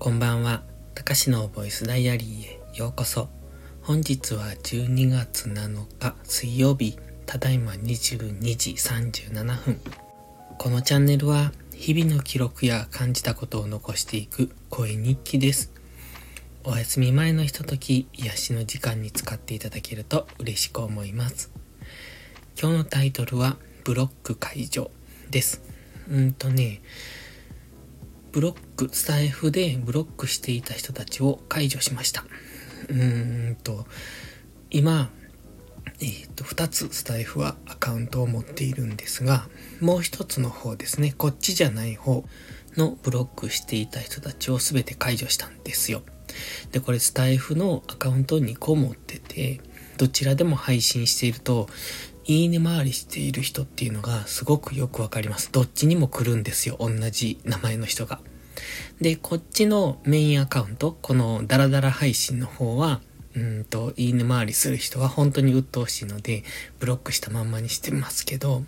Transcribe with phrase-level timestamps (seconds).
[0.00, 0.62] こんばんは。
[0.94, 3.28] たかしのボイスダイアリーへようこそ。
[3.82, 6.96] 本日は12月7日水曜日、
[7.26, 9.80] ただいま22時37分。
[10.56, 15.72] このチャンネルは日々の記録や感じたことを残していく声日記です。
[16.62, 21.50] お休み前のひととき、癒しの時間に使っていただけると嬉しく思います。
[22.56, 24.92] 今日のタイトルは、ブロック解除
[25.32, 25.60] です。
[26.08, 26.82] うんとね、
[28.38, 32.22] ブロック、スタイフでブロックしていた人たちを解除しました。
[32.88, 33.84] うーんと、
[34.70, 35.10] 今、
[36.00, 39.48] えっ、ー、と、2つスタイフはアカウントを持っているんですが、
[39.80, 42.24] もう一つの方ですね、こっちじゃない方
[42.76, 46.02] のブロックしていた人たちを全て解除したんですよ。
[46.70, 49.60] で、これスタイフのアカウント2個持ってて、
[49.96, 51.68] どちらでも配信していると、
[52.28, 55.50] いいね回りしている人っていうのがすごくよくわかります。
[55.50, 56.76] どっちにも来るんですよ。
[56.78, 58.20] 同じ名前の人が。
[59.00, 63.00] で、こっちのメインアカウント、このダラダラ配信の方は、
[63.34, 66.44] うんと、いいね回りする人は本当に鬱陶しいので、
[66.78, 68.62] ブロックしたまんまにしてますけど、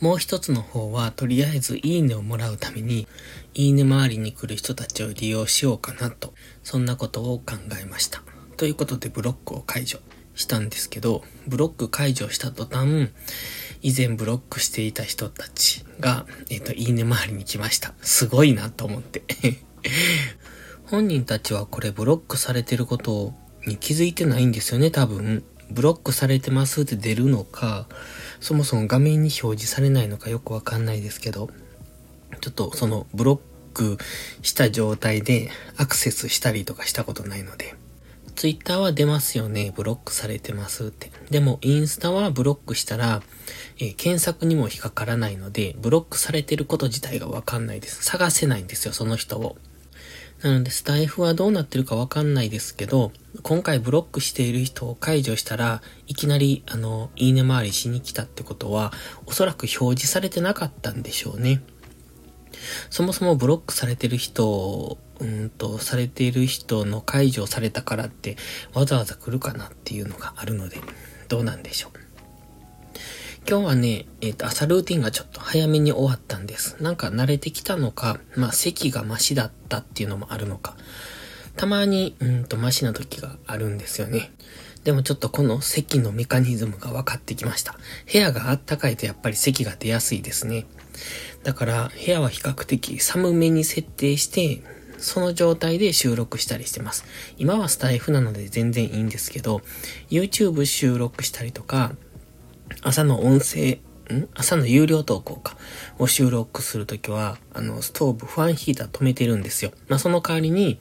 [0.00, 3.06] もう一つの方は、とりあえずいいねをもらうために、
[3.54, 8.20] いいね回りに来る人たちを利用しようかなと、そんなことを考えました。
[8.56, 10.00] ということで、ブロックを解除。
[10.34, 13.10] したんですけど、ブロック解除した途端、
[13.82, 17.94] 以前ブロックしていた人たちが、えっ、ー、と、いいね回りに来ました。
[18.02, 19.22] すごいなと思って
[20.84, 23.34] 本人たちはこれブロックされてること
[23.66, 25.44] に気づいてないんですよね、多分。
[25.70, 27.86] ブロックされてますって出るのか、
[28.40, 31.48] そもそも画面に表示されないのかよくわかんないですけど、
[32.40, 33.40] ちょっとそのブロッ
[33.74, 33.98] ク
[34.42, 37.74] した状態でアクセスしたりとかしたことないので、
[38.34, 39.72] ツイッターは出ますよね。
[39.74, 41.10] ブロックされてますって。
[41.30, 43.22] でも、インスタはブロックしたら、
[43.78, 48.04] えー、検索にも引っかからないので、ブロックされてること自体がわかんないです。
[48.04, 49.56] 探せないんですよ、その人を。
[50.42, 58.92] なので、スタイフはどうなってるかわかんないですけど、今回ブロックしている人を解除したら、いきなり、あの、いいね回りしに来たってことは、
[59.26, 61.62] おそらく表示されてなかったんでしょうね。
[62.88, 68.36] そもそもブロックされてる人うんと、されている人の解除されたからって
[68.74, 70.78] わざわざ来るかなっていうのがあるので、
[71.28, 72.00] どうなんでしょう。
[73.48, 76.76] 今日はね、えっ、ー、と、朝ルーティンがちょっと早めに終わったんです。
[76.82, 80.76] なんか慣れてきたのか、まあ席がマシだったっていうのもあるのか、
[81.56, 84.30] たまに、うんとマシな時があるんですよね。
[84.84, 87.76] でもちょっとこの席のメカニズムが分かってきました。
[88.10, 90.66] 部屋があったかいとやっぱり席が出やすいですね。
[91.42, 94.62] だから部屋は比較的寒めに設定して、
[95.00, 97.04] その状態で収録したりしてます。
[97.38, 99.62] 今はスタイフなので全然いいんですけど、
[100.10, 101.92] YouTube 収録したりとか、
[102.82, 103.80] 朝の音声、
[104.14, 104.28] ん？
[104.34, 105.56] 朝の有料投稿か、
[105.98, 109.72] を収録するときは、あの、ストーブ、ファンヒーター止めてるんですよ。
[109.88, 110.80] まあ、その代わりに、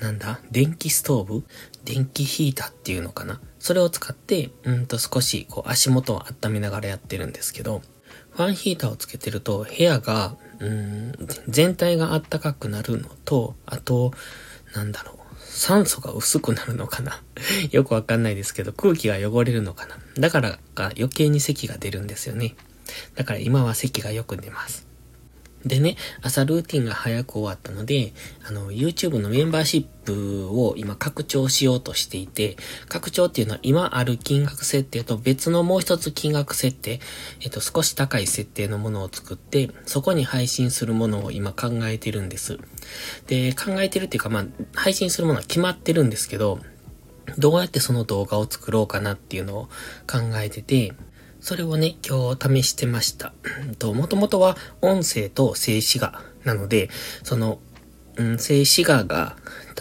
[0.00, 0.40] なんだ？
[0.50, 1.44] 電気ストーブ？
[1.84, 3.40] 電気ヒーターっていうのかな？
[3.58, 7.80] それを使って、うんと少し、こう、足元を温めながらやってるんですけど、
[8.30, 11.12] ファンヒーターをつけてると、部屋が、うん、
[11.48, 14.12] 全体があったかくなるのと、あと、
[14.74, 15.14] なんだろう。
[15.38, 17.22] 酸素が薄くなるのかな
[17.70, 22.56] よくわかんないですけど、空気が汚れるのかなだからか余計に咳が出るんですよね。
[23.14, 24.83] だから今は咳がよく出ます。
[25.64, 28.12] でね、朝ルーティンが早く終わったので、
[28.46, 32.56] あの、YouTube のメンバーシップを今拡張しようとしていて、
[32.88, 37.00] 拡張っていうのは今ある金額設定と別のもう一つ金額設定、
[37.40, 42.58] えっと、少し高い設定のものを作って、そこに配信するものを今考えてるんです。
[43.26, 46.60] で、考えてるっていうか、まあ、配信するものは決まってるんですけど、
[47.38, 49.64] どうやってその動画を作ろうかなっていうのを
[50.06, 50.92] 考えてて、
[51.44, 53.34] それをね、今日試してました。
[53.78, 56.88] と、もともとは音声と静止画なので、
[57.22, 57.58] その、
[58.16, 59.36] うん、静止画が、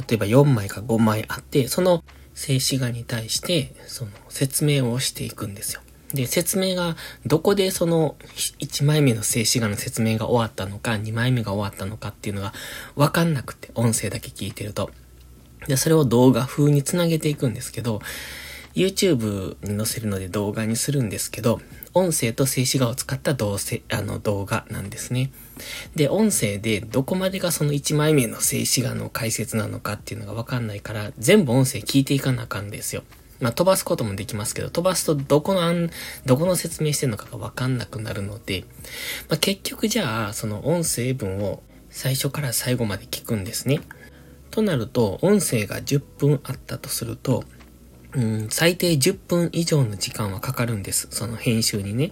[0.09, 2.03] 例えば4枚か5枚あって、その
[2.34, 5.79] 静止画に対して、その説明をしていくんですよ。
[6.13, 8.18] で、説明が、どこでその
[8.59, 12.52] 1枚目の静止画の説明が終わったのか、2枚目が終わったのかっていうのが
[12.97, 14.91] わかんなくて、音声だけ聞いてると。
[15.70, 18.02] で、それを動画風につなげていくんですけど、
[18.75, 21.61] YouTube に載せるので動画にするんですけど、
[21.93, 23.58] 音声と静止画を使った動
[23.91, 25.31] あの動画なんですね。
[25.96, 33.03] で、音声でどこまでがその1枚目の静止画の解説なのかっていうのがわかんないから、全部音声聞いていかなあかんですよ。
[33.40, 35.90] まあ、飛ばすこともできますけど、飛ばすとどこの、
[36.25, 38.64] どこの説明してるのかがわかんなくなるので、
[39.29, 43.81] まあ、結局じゃあ、その音声文を最初から最後まで聞くんですね。
[44.49, 47.43] となると、音声が10分あったとすると、
[48.15, 51.07] うん、最低10分以上の時間はかかるんです。
[51.09, 52.11] その編集にね。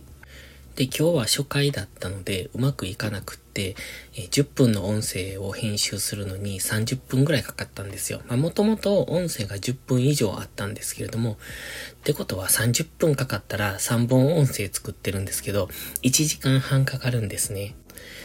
[0.76, 3.76] で、今日は初回だったので、うまくいかなくって、
[4.16, 8.22] え10分の音声を編集するのに30分ぐらいかかったんですよ。
[8.28, 15.70] まあ、もともと音声が10分以上あったんですけれども、ってことは30分かかったら3本音声作ってるんですけど、
[16.04, 17.76] 1時間半かかるんですね。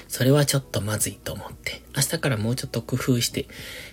[0.09, 3.47] それはちょっとまずいと思って、明日からもうちょっと工夫して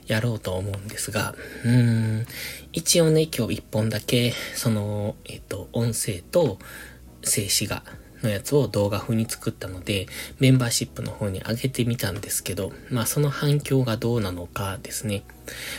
[0.08, 2.26] やろうと思うんですが、うーん、
[2.72, 6.60] 一応ね、今日1本だけ、その、えっ、と、音声と
[7.24, 7.84] 静止画
[8.24, 10.08] のやつを動画風に作ったので、
[10.40, 15.24] メンバーシップの方に上げてみたんですけど、まあその反響がどうなのかですね。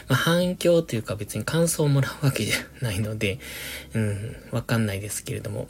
[0.09, 3.39] まあ反響というか別に感想をもらうわけじゃないので、
[3.95, 5.69] うん、わかんないですけれども、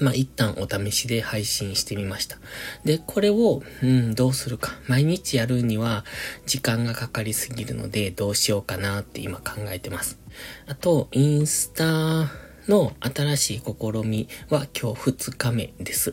[0.00, 2.38] まあ、一旦お試しで配信してみました。
[2.84, 4.72] で、これを、うん、どうするか。
[4.86, 6.04] 毎日やるには
[6.46, 10.18] 時間がかかりすぎるので、どうしようかなって今考えてます。
[10.66, 12.30] あと、インスタ
[12.68, 16.12] の新しい試みは今日2日目です。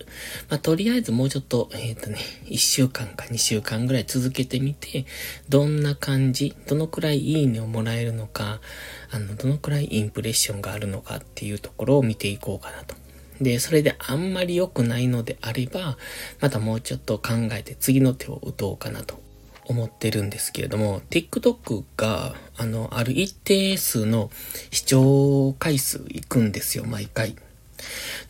[0.49, 5.05] まあ、とりあえずもうちょっと、えっ、ー、とね、1週間か2週間ぐらい続けてみて、
[5.49, 8.59] どんな感じ、どのくらいいいねをもらえるのか、
[9.11, 12.95] あの、どのくらいインプレッションがあるのかっていうところを見ていこうかなと
[13.41, 15.97] で、それであんまり良くないのであれば、
[16.39, 19.19] またもうちょっと考えて次の手を打とうかなと
[19.65, 24.29] 思ってるんですけれども、TikTok が、あの、ある一定数の
[24.69, 27.35] 視聴回数いくんですよ、毎回。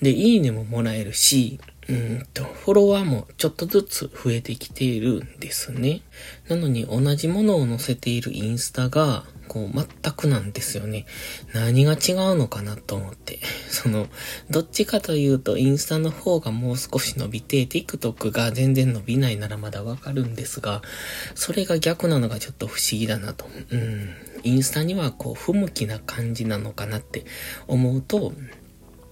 [0.01, 6.01] で、いいねももらえるし、うんと、フォロワーもちょっとずつ増えてきているんですね。
[6.47, 11.05] なのに同じものを載せているインスタが、こう、全くなんですよね。
[11.53, 13.39] 何が違うのかなと思って。
[13.69, 14.07] その、
[14.49, 20.81] どっちかというと、インスタの方がもう少し伸びて、TikTok が全然伸びないならまだわかるんですが、
[21.35, 23.45] それが逆なのがちょっと不思議だなと。
[23.71, 24.09] うん。
[24.43, 27.25] インスタにはこう、不向きな感じなのかなって
[27.67, 28.33] 思うと、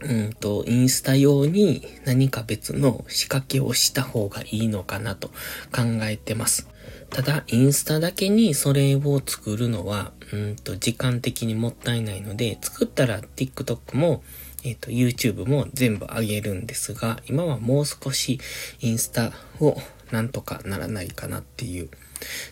[0.02, 5.28] うんと、インスタ用に何か別の仕掛けをした方がいいのかなと
[5.72, 6.68] 考えてます。
[7.10, 14.24] ただ、インスタだけにそれを作るのは、うんと、時間的にもったいないので、作ったら TikTok も、
[14.64, 18.40] えっ、ー、と、YouTube も全部上げるんですが、今はもう少し
[18.80, 19.78] インスタを
[20.12, 21.90] なんとかならないかなっていう、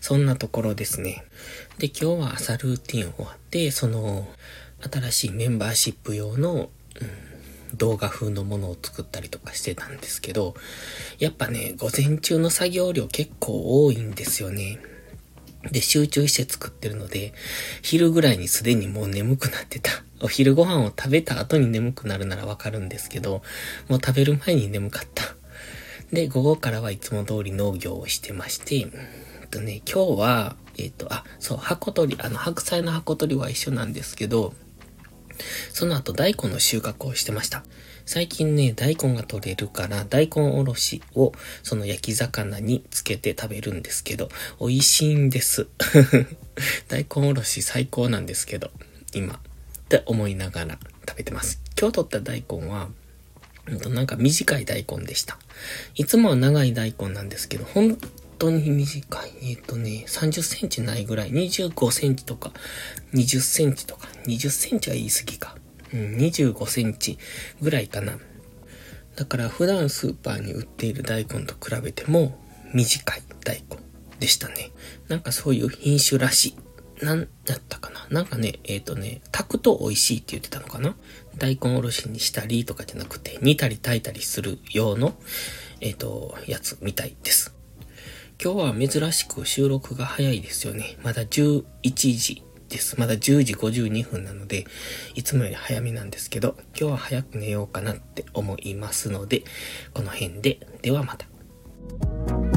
[0.01, 1.23] そんなところですね。
[1.77, 4.27] で、今日は朝ルーティン終わって、その、
[4.81, 7.27] 新しいメンバーシップ用の、うん
[7.75, 10.55] 動画風のものを作ったりとかしてたんですけど、
[11.19, 14.79] やっぱね、午前中の作業量結構多いんですよね。
[15.71, 17.33] で、集中して作ってるので、
[17.81, 19.91] 昼ぐらいにすでにもう眠くなってた。
[20.19, 23.43] お昼ご飯を食べた後に眠くなるならわかるんですけど、
[23.87, 25.35] もう食べる前に眠かった。
[26.11, 28.83] で、午後からはいつも通り農業をしてまして、え
[29.45, 34.53] っとね、今日は、えっと、あ、そう、箱取り、あの、白菜の箱取りは一緒なんですけど、
[35.73, 37.63] その後大根の収穫をしてました。
[38.05, 44.29] 最近ね、大根が取れるから大根おろしをその焼き魚につけて食べるんですけど、
[44.59, 45.67] 美味しいんです。
[46.87, 48.71] 大根おろし最高なんですけど、
[49.13, 49.35] 今。
[49.87, 51.61] って思いながら食べてます。
[51.79, 52.89] 今日取った大根は、
[53.89, 55.37] なんか短い大根でした。
[55.95, 57.97] いつもは長い大根なんですけど、本
[58.37, 59.31] 当に短い。
[59.43, 61.31] えっ、とね、30センチないぐらい。
[61.31, 62.51] 25センチとか、
[63.13, 65.55] 20センチとか、20センチは言い過ぎか。
[65.93, 67.17] うん、25センチ
[67.61, 68.17] ぐらいかな。
[69.15, 72.37] だから普段スーパーに売っている大根と比べても
[72.73, 73.77] 短い大根
[74.19, 74.71] でしたね。
[75.07, 76.57] なんかそういう品種らしい。
[77.05, 80.95] なんだったかななんかね、えっ、ー、とね、炊くと美味しいって言ってたのかな
[81.37, 85.15] 大根おろしにしたりとかじゃなくて、煮たり炊いたりする用の、
[85.79, 87.56] えっ、ー、と、やつみたいです。
[88.39, 90.95] 今日は珍しく収録が早いですよね。
[91.03, 92.99] まだ11時です。
[92.99, 94.67] まだ10時52分なので、
[95.15, 99.43] いつもより早めなんですけど、今日は早く寝ようかなって思いますので、
[99.91, 102.56] この辺で、ではまた。